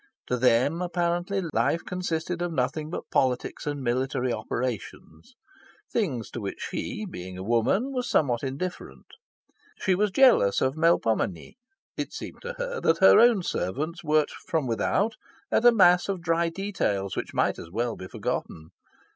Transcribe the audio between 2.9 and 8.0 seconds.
politics and military operations things to which she, being a woman,